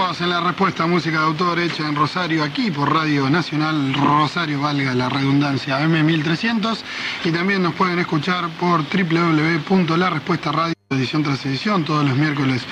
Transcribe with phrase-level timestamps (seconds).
[0.00, 4.94] En la respuesta música de autor hecha en Rosario, aquí por Radio Nacional Rosario, valga
[4.94, 6.78] la redundancia, M1300.
[7.24, 12.62] Y también nos pueden escuchar por www.larespuestaradio edición tras edición, todos los miércoles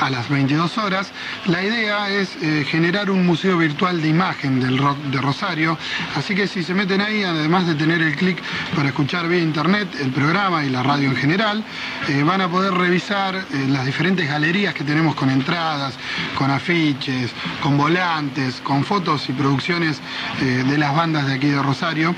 [0.00, 1.10] a las 22 horas.
[1.46, 5.78] La idea es eh, generar un museo virtual de imagen del rock de Rosario,
[6.16, 8.40] así que si se meten ahí, además de tener el clic
[8.74, 11.64] para escuchar vía internet el programa y la radio en general,
[12.08, 15.94] eh, van a poder revisar eh, las diferentes galerías que tenemos con entradas,
[16.36, 20.00] con afiches, con volantes, con fotos y producciones
[20.40, 22.14] de las bandas de aquí de Rosario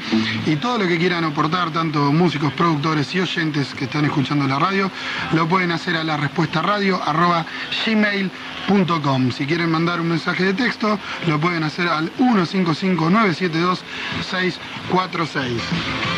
[0.46, 4.58] y todo lo que quieran aportar, tanto músicos, productores y oyentes que están escuchando la
[4.58, 4.90] radio,
[5.32, 7.46] lo pueden hacer a la respuesta radio arroba
[7.84, 9.30] gmail.com.
[9.32, 13.84] Si quieren mandar un mensaje de texto, lo pueden hacer al 155 972
[14.30, 16.09] 646.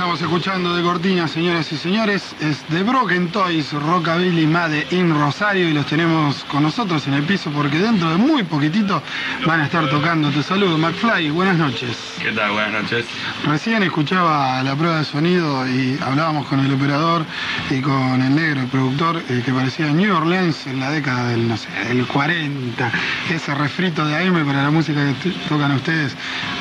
[0.00, 5.68] Estamos escuchando de cortina, señoras y señores, es The Broken Toys, Rockabilly Made in Rosario
[5.68, 9.02] y los tenemos con nosotros en el piso porque dentro de muy poquitito
[9.44, 10.30] van a estar tocando.
[10.30, 12.14] Te saludo, McFly, buenas noches.
[12.18, 12.52] ¿Qué tal?
[12.52, 13.04] Buenas noches.
[13.44, 17.26] Recién escuchaba la prueba de sonido y hablábamos con el operador
[17.68, 21.46] y con el negro, el productor, eh, que parecía New Orleans en la década del,
[21.46, 22.90] no sé, del 40.
[23.30, 26.16] Ese refrito de AM para la música que tocan ustedes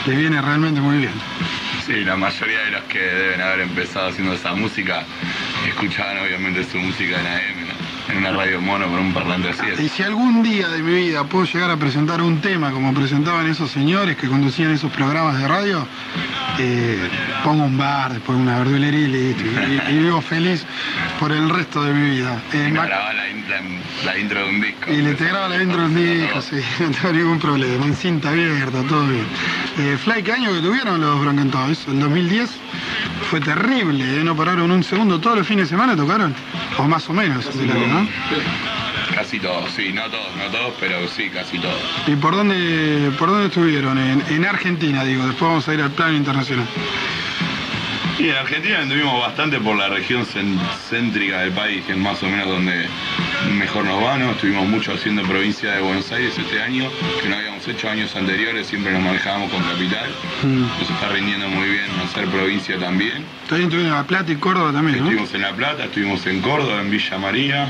[0.05, 1.13] le viene realmente muy bien.
[1.85, 5.03] Sí, la mayoría de los que deben haber empezado haciendo esa música
[5.67, 7.69] escuchaban obviamente su música en AM,
[8.09, 9.83] en una radio mono con un parlante así.
[9.83, 13.47] Y si algún día de mi vida puedo llegar a presentar un tema como presentaban
[13.47, 15.87] esos señores que conducían esos programas de radio,
[16.59, 17.09] eh,
[17.43, 19.07] pongo un bar, después una verdulería
[19.89, 20.65] y, vivo feliz
[21.19, 22.41] por el resto de mi vida.
[22.53, 23.29] Eh, graba la,
[24.17, 24.91] intro de un disco.
[24.91, 27.95] Y le te graba la intro de un disco, sí, no tengo ningún problema, en
[27.95, 29.25] cinta abierta, todo bien.
[29.79, 31.87] Eh, Fly, ¿qué año que tuvieron los Broken Toys?
[31.87, 32.49] ¿El 2010?
[33.29, 34.23] Fue terrible, ¿eh?
[34.25, 36.35] no pararon un segundo, todos los fines de semana tocaron,
[36.77, 38.07] o más o menos, ¿no?
[39.15, 41.79] Casi todos, sí, no todos, no todos, pero sí, casi todos.
[42.07, 43.97] ¿Y por dónde, por dónde estuvieron?
[43.97, 46.65] En, Argentina, digo, después vamos a ir al plano internacional.
[48.17, 50.25] Y en Argentina anduvimos bastante por la región
[50.89, 52.85] céntrica del país, que es más o menos donde
[53.53, 54.31] mejor nos va, ¿no?
[54.31, 56.89] Estuvimos mucho haciendo provincia de Buenos Aires este año,
[57.21, 60.09] que no habíamos hecho años anteriores, siempre nos manejábamos con capital.
[60.43, 60.61] Mm.
[60.61, 63.23] Nos está rindiendo muy bien hacer provincia también.
[63.47, 66.81] También estuvimos en La Plata y Córdoba también, Estuvimos en La Plata, estuvimos en Córdoba,
[66.81, 67.67] en Villa María,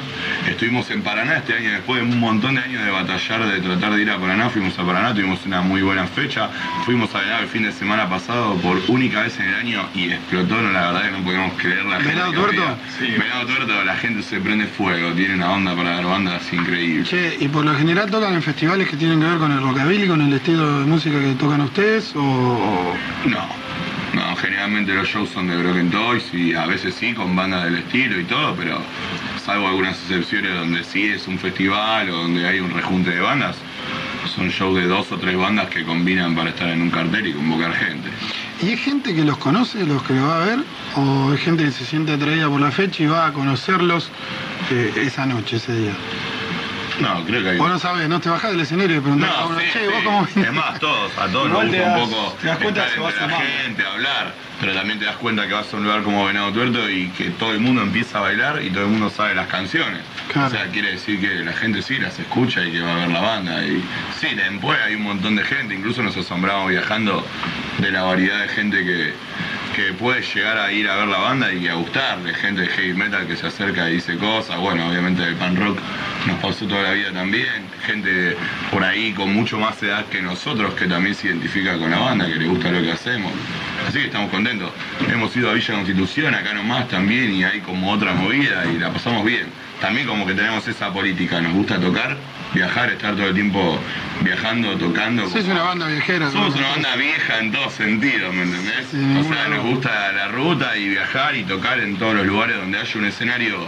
[0.48, 3.94] estuvimos en Paraná este año, después de un montón de años de batallar, de tratar
[3.94, 6.50] de ir a Paraná, fuimos a Paraná, tuvimos una muy buena fecha,
[6.86, 10.12] fuimos a ganar el fin de semana pasado por única vez en el año y
[10.12, 12.10] explotó, la verdad que no podíamos creer la gente.
[12.10, 12.78] ¿Venado Tuerto?
[13.00, 17.04] Sí, Venado Tuerto, la gente se prende fuego, tiene una onda para dar bandas increíble.
[17.04, 20.08] Che, ¿y por lo general tocan en festivales que tienen que ver con el rockabilly,
[20.08, 22.96] con el estilo de música que tocan ustedes o...?
[23.26, 23.48] No.
[24.14, 27.76] No, generalmente los shows son de Broken Toys y a veces sí con bandas del
[27.76, 28.82] estilo y todo, pero
[29.46, 33.56] salvo algunas excepciones donde sí es un festival o donde hay un rejunte de bandas,
[34.36, 37.34] son shows de dos o tres bandas que combinan para estar en un cartel y
[37.34, 38.10] convocar gente.
[38.62, 40.60] ¿Y hay gente que los conoce, los que lo va a ver?
[40.96, 44.10] ¿O hay gente que se siente atraída por la fecha y va a conocerlos
[44.72, 45.94] eh, esa noche, ese día?
[47.00, 47.58] No, creo que hay.
[47.58, 50.04] Vos no sabés, no te bajás del escenario y preguntás no, a uno, che, vos
[50.04, 53.28] cómo Es más, todos, a todos nos gusta un poco te das cuenta estar entre
[53.28, 56.52] la gente, hablar, pero también te das cuenta que vas a un lugar como Venado
[56.52, 59.48] Tuerto y que todo el mundo empieza a bailar y todo el mundo sabe las
[59.48, 60.02] canciones.
[60.30, 63.10] O sea, quiere decir que la gente sí las escucha y que va a ver
[63.10, 63.64] la banda.
[63.64, 63.84] Y
[64.20, 67.26] sí, después hay un montón de gente, incluso nos asombramos viajando
[67.78, 69.14] de la variedad de gente que,
[69.86, 72.94] que puede llegar a ir a ver la banda y a gustarle, gente de heavy
[72.94, 75.80] metal que se acerca y dice cosas, bueno, obviamente el pan rock
[76.28, 78.36] nos pasó toda la vida también, gente
[78.72, 82.28] por ahí con mucho más edad que nosotros que también se identifica con la banda,
[82.28, 83.32] que le gusta lo que hacemos.
[83.88, 84.70] Así que estamos contentos.
[85.10, 88.92] Hemos ido a Villa Constitución, acá nomás también, y hay como otra movida y la
[88.92, 89.48] pasamos bien.
[89.80, 92.18] También como que tenemos esa política, nos gusta tocar,
[92.54, 93.80] viajar, estar todo el tiempo
[94.22, 95.24] viajando, tocando.
[95.24, 96.32] es una banda viajera.
[96.32, 98.88] Somos una banda vieja en todos sentidos, ¿me entendés?
[99.20, 102.80] o sea, nos gusta la ruta y viajar y tocar en todos los lugares donde
[102.80, 103.68] haya un escenario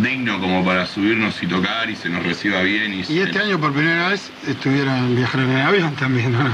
[0.00, 3.04] digno como para subirnos y tocar y se nos reciba bien.
[3.08, 6.44] Y, este año por primera vez estuvieron viajando en avión también, ¿no?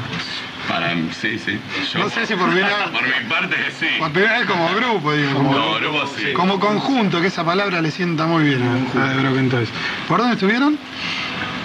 [0.68, 1.58] Para, sí, sí.
[1.98, 3.86] no sé si por primera Por mi parte sí.
[3.98, 5.34] Por primera vez como grupo, digo.
[5.34, 6.32] Como, grupo, sí.
[6.32, 9.64] Como conjunto, que esa palabra le sienta muy bien a, a
[10.06, 10.78] ¿Por dónde estuvieron?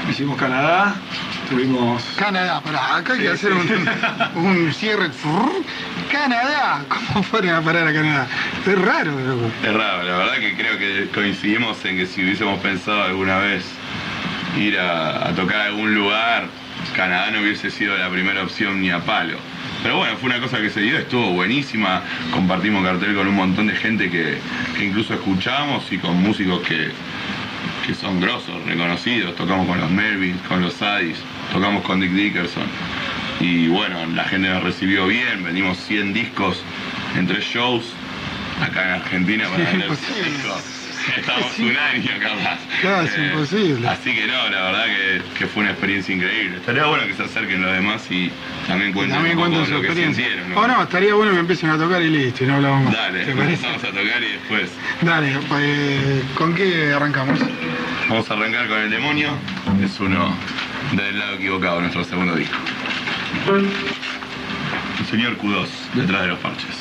[0.10, 0.96] Hicimos Canadá,
[1.50, 2.04] tuvimos...
[2.18, 3.54] Canadá, pará, acá hay que hacer
[4.36, 5.10] un, cierre.
[6.12, 8.28] Canadá, ¿cómo fueron a parar a Canadá?
[8.66, 9.52] Es raro, loco.
[9.64, 13.66] Es raro, la verdad que creo que coincidimos en que si hubiésemos pensado alguna vez
[14.58, 16.48] ir a, tocar a algún lugar,
[16.96, 19.38] Canadá no hubiese sido la primera opción ni a palo.
[19.82, 22.04] pero bueno, fue una cosa que se dio, estuvo buenísima.
[22.32, 24.38] Compartimos cartel con un montón de gente que,
[24.82, 26.92] incluso escuchamos y con músicos que,
[27.86, 29.36] que son grosos, reconocidos.
[29.36, 31.18] Tocamos con los Melvins, con los Addis,
[31.54, 32.68] tocamos con Dick Dickerson.
[33.40, 36.62] Y bueno, la gente nos recibió bien, vendimos 100 discos
[37.16, 37.86] en tres shows
[38.62, 40.85] acá en Argentina para vender discos.
[41.18, 42.60] Estamos un año capaz.
[42.82, 43.88] Claro, es eh, imposible.
[43.88, 44.86] Así que no, la verdad
[45.38, 46.58] que, fue una experiencia increíble.
[46.58, 48.32] Estaría bueno que se acerquen los demás y
[48.68, 50.28] también cuenten, también cuenten su experiencia.
[50.48, 50.60] ¿no?
[50.60, 52.94] O no, estaría bueno que empiecen a tocar y listo, y no hablamos más.
[52.94, 54.70] Dale, empezamos a tocar y después.
[55.02, 57.40] Dale, pues, ¿con qué arrancamos?
[58.10, 59.30] Vamos a arrancar con El Demonio,
[59.84, 60.36] es uno
[60.94, 62.58] del lado equivocado, nuestro segundo disco.
[65.00, 66.76] El señor Q2, detrás de los parches.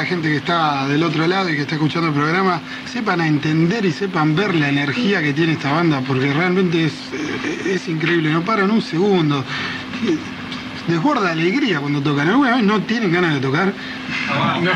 [0.00, 3.84] La gente que está del otro lado y que está escuchando el programa sepan entender
[3.84, 8.30] y sepan ver la energía que tiene esta banda, porque realmente es, eh, es increíble,
[8.30, 9.44] no paran un segundo.
[10.88, 12.30] Desborda alegría cuando tocan.
[12.30, 13.74] ¿Alguna vez no tienen ganas de tocar?
[14.30, 14.72] No, no,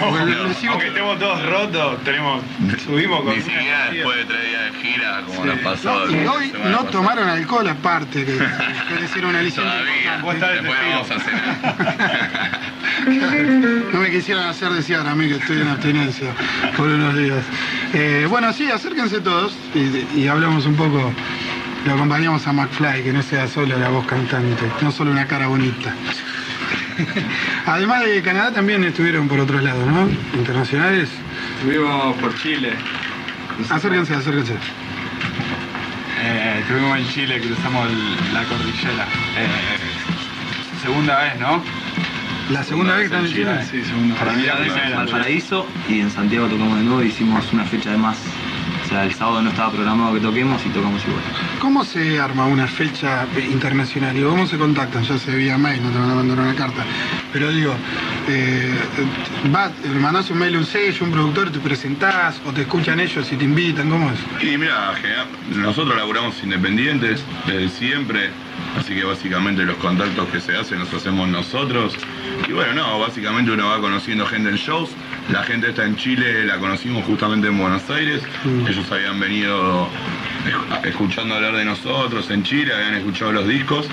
[0.69, 2.43] aunque estemos todos rotos, tenemos,
[2.85, 3.35] subimos con.
[3.35, 6.11] Ni siquiera después de tres días de gira, como nos pasó.
[6.11, 8.33] y hoy no tomaron alcohol aparte, que,
[8.89, 9.65] que decir una lesión.
[9.65, 10.13] Todavía.
[10.13, 10.41] Después
[10.93, 12.61] vamos a cenar.
[13.05, 16.35] no me quisieran hacer decir a mí que estoy en abstinencia
[16.77, 17.45] por unos días.
[17.93, 21.13] Eh, bueno, sí, acérquense todos y, hablamos un poco.
[21.87, 25.49] Lo acompañamos a McFly, que no sea solo la voz cantante, no solo una cara
[25.49, 25.95] bonita.
[27.67, 30.09] Además de Canadá también estuvieron por otros lados, ¿no?
[30.39, 31.11] Internacionales.
[31.59, 32.73] Estuvimos por Chile.
[33.69, 34.55] Acérquense, acérquense.
[36.23, 37.87] Eh, estuvimos en Chile, cruzamos
[38.33, 39.05] la cordillera.
[39.37, 39.95] Eh,
[40.83, 41.63] segunda vez, ¿no?
[42.51, 43.65] ¿La segunda vez que están en Chile?
[43.71, 47.91] Sí, segunda vez en Valparaíso y en Santiago tocamos de nuevo y hicimos una fecha
[47.91, 48.19] de más
[48.85, 51.23] o sea, el sábado no estaba programado que toquemos y tocamos igual.
[51.59, 54.15] ¿Cómo se arma una fecha internacional?
[54.15, 55.03] Digo, ¿Cómo se contactan?
[55.05, 56.85] Ya se vía mail, no te van a mandar una carta.
[57.33, 57.75] Pero digo,
[58.29, 58.73] eh,
[59.55, 63.31] va, mandás un mail a un sello, un productor, te presentás o te escuchan ellos
[63.33, 64.19] y te invitan, ¿cómo es?
[64.43, 64.95] Y mira,
[65.55, 68.31] nosotros laburamos independientes desde siempre,
[68.79, 71.95] así que básicamente los contactos que se hacen los hacemos nosotros.
[72.49, 74.91] Y bueno, no, básicamente uno va conociendo gente en shows,
[75.31, 78.23] la gente está en Chile, la conocimos justamente en Buenos Aires.
[78.45, 78.67] Mm.
[78.67, 79.89] Ellos habían venido
[80.85, 83.87] escuchando hablar de nosotros en Chile, habían escuchado los discos.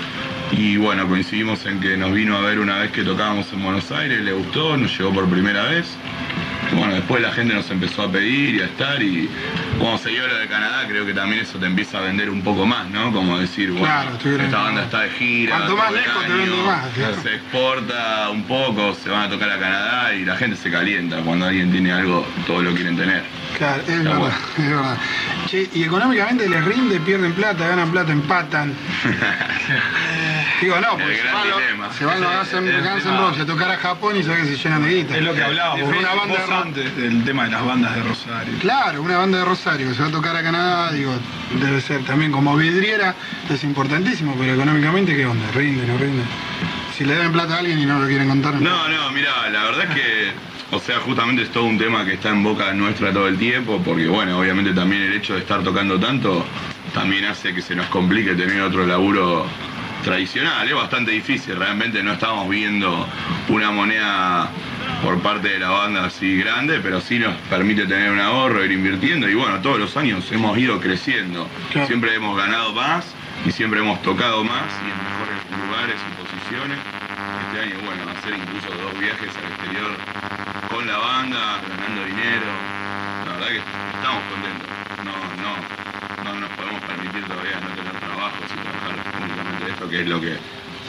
[0.52, 3.90] Y bueno, coincidimos en que nos vino a ver una vez que tocábamos en Buenos
[3.90, 5.96] Aires, le gustó, nos llegó por primera vez
[6.74, 9.28] bueno, después la gente nos empezó a pedir y a estar y
[9.78, 12.42] cuando se dio lo de Canadá creo que también eso te empieza a vender un
[12.42, 13.12] poco más, ¿no?
[13.12, 13.94] Como decir, bueno,
[14.24, 15.56] esta banda está de gira.
[15.56, 16.86] Cuanto más lejos te vende más.
[17.22, 21.18] Se exporta un poco, se van a tocar a Canadá y la gente se calienta.
[21.18, 23.22] Cuando alguien tiene algo, todos lo quieren tener.
[23.58, 24.98] Claro, es verdad, es verdad.
[25.46, 28.72] Che, y económicamente les rinde, pierden plata, ganan plata, empatan.
[30.62, 31.48] Digo, no, porque se van,
[32.20, 34.82] los, se van los Guns Roses a tocar a Japón y saben que se llenan
[34.82, 35.16] de guita.
[35.16, 38.58] Es lo que hablábamos, una banda de antes del tema de las bandas de Rosario.
[38.60, 41.12] Claro, una banda de Rosario que se va a tocar a Canadá, digo,
[41.60, 43.14] debe ser también como vidriera,
[43.50, 45.44] es importantísimo, pero económicamente, ¿qué onda?
[45.52, 46.22] ¿Rinde, no rinde?
[46.96, 48.54] Si le deben plata a alguien y no lo quieren contar.
[48.54, 52.14] No, no, mira, la verdad es que o sea, justamente es todo un tema que
[52.14, 55.62] está en boca nuestra todo el tiempo, porque bueno, obviamente también el hecho de estar
[55.62, 56.46] tocando tanto
[56.94, 59.46] también hace que se nos complique tener otro laburo
[60.02, 63.06] tradicional, es bastante difícil, realmente no estamos viendo
[63.48, 64.50] una moneda
[65.02, 68.72] por parte de la banda así grande, pero sí nos permite tener un ahorro, ir
[68.72, 69.28] invirtiendo.
[69.28, 71.48] Y bueno, todos los años hemos ido creciendo,
[71.86, 73.14] siempre hemos ganado más
[73.46, 76.78] y siempre hemos tocado más y en mejores lugares y posiciones.
[77.46, 79.90] Este año, bueno, hacer incluso dos viajes al exterior
[80.68, 82.46] con la banda, ganando dinero,
[83.26, 84.68] la verdad que estamos contentos,
[85.04, 89.11] no, no, no nos podemos permitir todavía no tener trabajos y trabajar
[89.68, 90.36] esto, que es lo que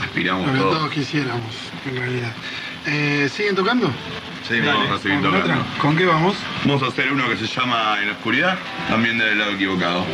[0.02, 0.90] aspiramos lo que todos.
[0.92, 1.56] quisiéramos,
[1.90, 2.34] en realidad.
[2.86, 3.92] Eh, ¿Siguen tocando?
[4.48, 5.66] Sí, vamos a seguir tocando.
[5.80, 6.36] ¿Con qué vamos?
[6.66, 8.58] Vamos a hacer uno que se llama En la oscuridad,
[8.90, 10.06] también del lado equivocado.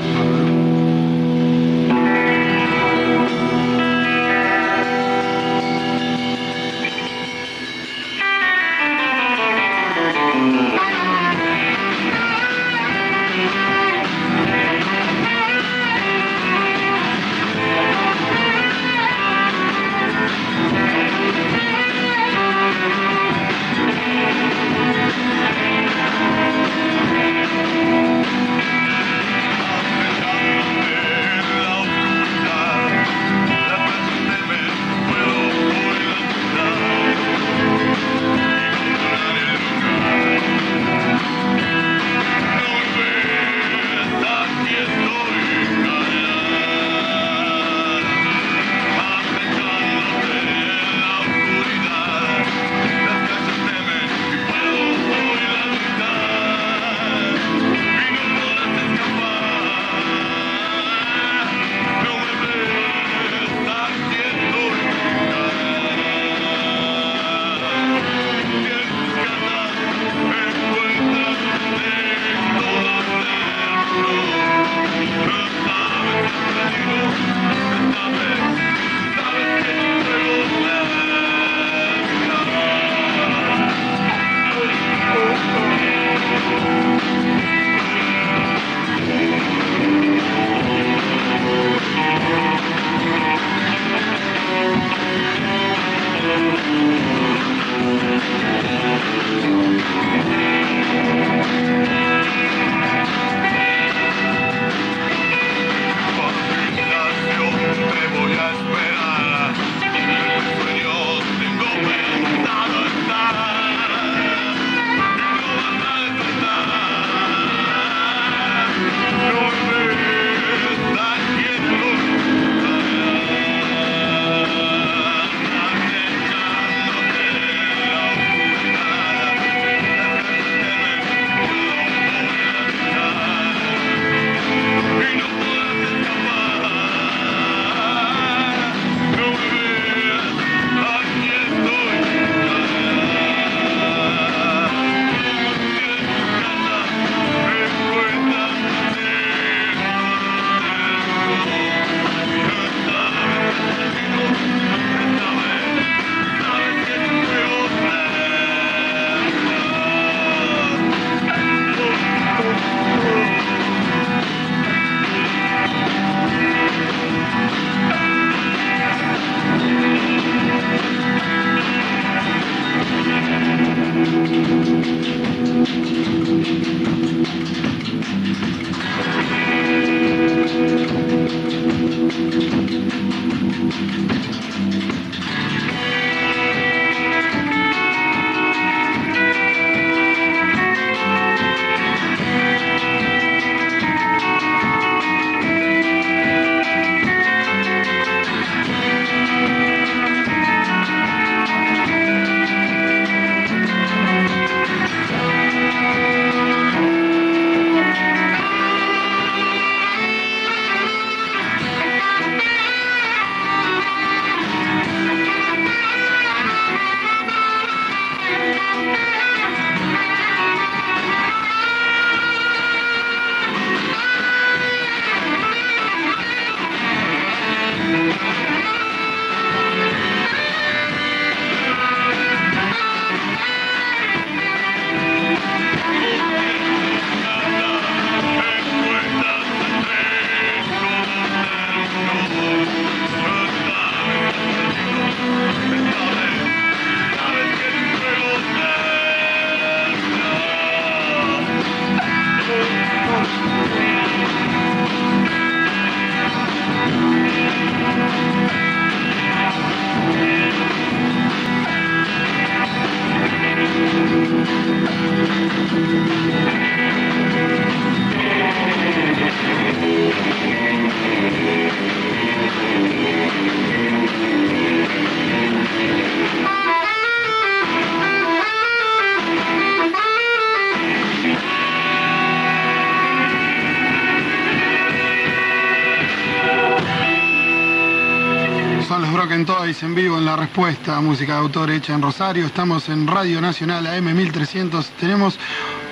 [289.27, 292.45] En Toys en vivo en la respuesta, música de autor hecha en Rosario.
[292.45, 294.91] Estamos en Radio Nacional AM 1300.
[294.91, 295.37] Tenemos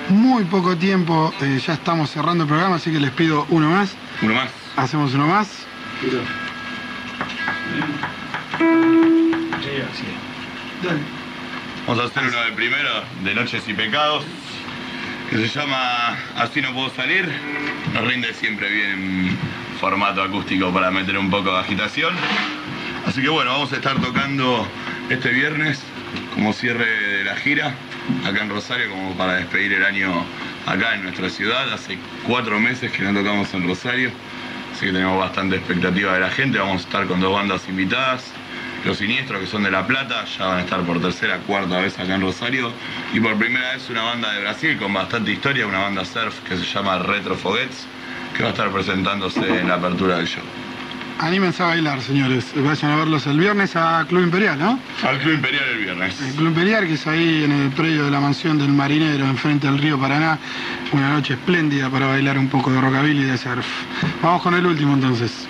[0.08, 3.94] muy poco tiempo, eh, ya estamos cerrando el programa, así que les pido uno más.
[4.22, 4.48] Uno más.
[4.76, 5.66] Hacemos uno más.
[11.86, 12.90] Vamos a hacer uno de primero,
[13.24, 14.24] de Noches y Pecados,
[15.28, 17.30] que se llama Así no puedo salir.
[17.92, 19.38] Nos rinde siempre bien en
[19.78, 22.14] formato acústico para meter un poco de agitación.
[23.18, 24.64] Así que bueno, vamos a estar tocando
[25.10, 25.82] este viernes
[26.34, 27.74] como cierre de la gira
[28.24, 30.24] acá en Rosario, como para despedir el año
[30.66, 31.72] acá en nuestra ciudad.
[31.72, 34.12] Hace cuatro meses que no tocamos en Rosario,
[34.72, 36.60] así que tenemos bastante expectativa de la gente.
[36.60, 38.22] Vamos a estar con dos bandas invitadas.
[38.84, 41.98] Los Siniestros, que son de La Plata, ya van a estar por tercera, cuarta vez
[41.98, 42.70] acá en Rosario.
[43.12, 46.56] Y por primera vez una banda de Brasil con bastante historia, una banda surf que
[46.56, 47.84] se llama Retro Foguets,
[48.36, 50.67] que va a estar presentándose en la apertura del show.
[51.20, 52.46] Anímense a bailar, señores.
[52.54, 54.78] Vayan a verlos el viernes a Club Imperial, ¿no?
[55.02, 56.20] Al Club Imperial el viernes.
[56.20, 59.66] El Club Imperial, que es ahí en el predio de la mansión del marinero, enfrente
[59.66, 60.38] del río Paraná.
[60.92, 63.66] Una noche espléndida para bailar un poco de rockabilly y de surf.
[64.22, 65.48] Vamos con el último entonces.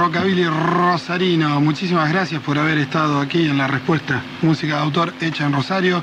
[0.00, 1.60] Rockabilly Rosarino.
[1.60, 4.22] Muchísimas gracias por haber estado aquí en la respuesta.
[4.40, 6.02] Música de autor hecha en Rosario.